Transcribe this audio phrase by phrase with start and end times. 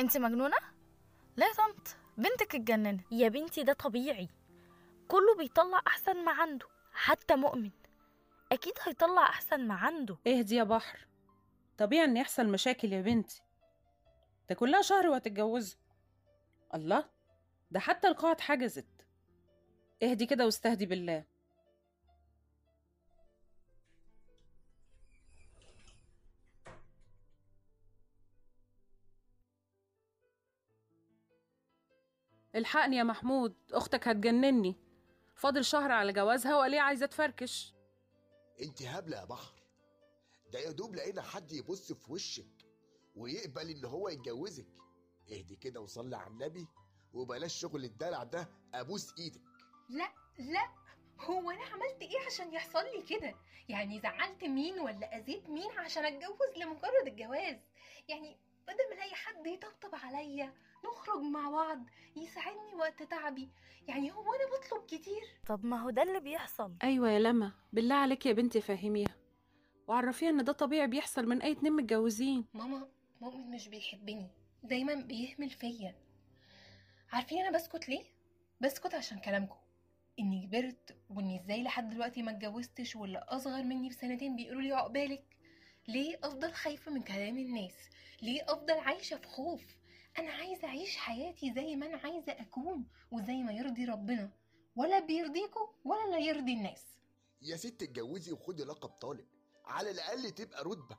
[0.00, 0.56] انت مجنونة؟
[1.36, 3.00] لا يا طنط بنتك اتجننت.
[3.12, 4.28] يا بنتي ده طبيعي.
[5.08, 7.70] كله بيطلع أحسن ما عنده حتى مؤمن.
[8.52, 10.16] أكيد هيطلع أحسن ما عنده.
[10.26, 11.06] اهدي يا بحر.
[11.78, 13.42] طبيعي إن يحصل مشاكل يا بنتي.
[14.48, 15.78] ده كلها شهر وهتتجوزوا
[16.74, 17.04] الله
[17.70, 18.86] ده حتى القاعة اتحجزت
[20.02, 21.24] اهدي كده واستهدي بالله.
[32.56, 34.76] الحقني يا محمود أختك هتجنني.
[35.34, 37.74] فاضل شهر على جوازها وقاليه عايزة تفركش.
[38.62, 39.62] أنت هبلة يا بحر.
[40.52, 42.66] ده يا دوب لقينا حد يبص في وشك
[43.16, 44.66] ويقبل إن هو يتجوزك.
[45.32, 46.66] اهدي كده وصلي على النبي
[47.12, 49.42] وبلاش شغل الدلع ده أبوس إيدك.
[49.88, 50.68] لا لا
[51.20, 53.34] هو أنا عملت إيه عشان يحصل لي كده؟
[53.68, 57.56] يعني زعلت مين ولا أذيت مين عشان أتجوز لمجرد الجواز؟
[58.08, 60.54] يعني بدل ما ألاقي حد يطبطب عليا
[60.84, 61.78] نخرج مع بعض
[62.16, 63.48] يساعدني وقت تعبي.
[63.88, 65.22] يعني هو أنا بطلب كتير.
[65.46, 66.74] طب ما هو ده اللي بيحصل.
[66.82, 67.52] أيوه يا لما.
[67.72, 69.16] بالله عليك يا بنتي فهميها.
[69.88, 72.44] وعرفيها إن ده طبيعي بيحصل من أي اتنين متجوزين.
[72.54, 72.88] ماما
[73.20, 74.30] مؤمن مش بيحبني.
[74.62, 75.94] دايما بيهمل فيا.
[77.12, 78.04] عارفين أنا بسكت ليه؟
[78.60, 79.56] بسكت عشان كلامكم.
[80.20, 85.24] إني كبرت وإني إزاي لحد دلوقتي ما اتجوزتش واللي أصغر مني بسنتين بيقولوا لي عقبالك.
[85.88, 87.74] ليه أفضل خايفة من كلام الناس؟
[88.22, 89.62] ليه أفضل عايشة في خوف؟
[90.18, 94.30] أنا عايزة أعيش حياتي زي ما أنا عايزة أكون وزي ما يرضي ربنا
[94.76, 96.82] ولا بيرضيكم ولا لا يرضي الناس.
[97.42, 99.26] يا ست اتجوزي وخدي لقب طالب
[99.64, 100.96] على الأقل تبقى رتبة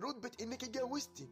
[0.00, 1.28] رتبة إنك اتجوزتي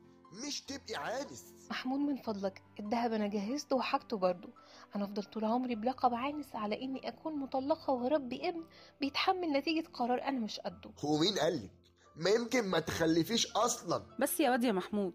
[0.46, 4.48] مش تبقي عانس محمود من فضلك الدهب أنا جهزته وحاجته برضه.
[4.96, 8.64] أنا افضل طول عمري بلقب عانس على إني أكون مطلقة واربي ابن
[9.00, 10.90] بيتحمل نتيجة قرار أنا مش قده.
[11.04, 11.70] هو مين قالك
[12.16, 14.16] ما يمكن ما تخلفيش أصلا.
[14.20, 15.12] بس يا واد يا محمود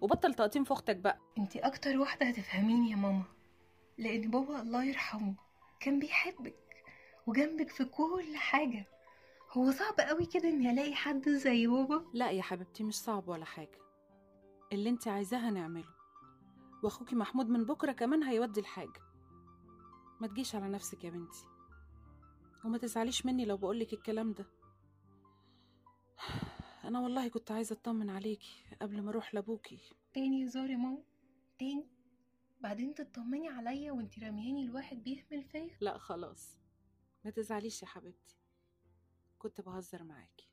[0.00, 1.18] وبطل تقطيم في أختك بقى.
[1.38, 3.22] انتي أكتر واحدة هتفهميني يا ماما
[3.98, 5.34] لأن بابا الله يرحمه
[5.80, 6.54] كان بيحبك
[7.26, 8.86] وجنبك في كل حاجة.
[9.52, 13.44] هو صعب قوي كده إني ألاقي حد زي بابا؟ لا يا حبيبتي مش صعب ولا
[13.44, 13.78] حاجة.
[14.72, 15.88] اللي انت عايزاه هنعمله.
[16.82, 19.00] وأخوكي محمود من بكرة كمان هيودي الحاجة
[20.20, 21.44] ما تجيش على نفسك يا بنتي.
[22.64, 24.46] وما تزعليش مني لو بقولك الكلام ده.
[26.84, 29.78] أنا والله كنت عايزة أطمن عليكي قبل ما أروح لابوكي
[30.12, 31.02] تاني هزار يا ماما
[31.58, 31.86] تاني.
[32.60, 35.76] بعدين تطمني عليا وانتي رامياني الواحد بيهمل فيا.
[35.80, 36.58] لا خلاص
[37.24, 38.36] ما تزعليش يا حبيبتي.
[39.38, 40.48] كنت بهزر معاكي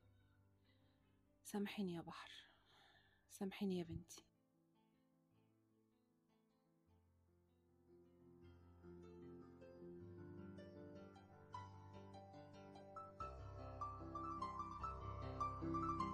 [1.43, 2.31] سامحيني يا بحر.
[3.29, 4.23] سامحيني يا بنتي.